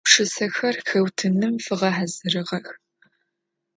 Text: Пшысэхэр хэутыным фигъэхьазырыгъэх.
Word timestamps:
Пшысэхэр 0.05 0.75
хэутыным 0.89 1.55
фигъэхьазырыгъэх. 1.65 2.67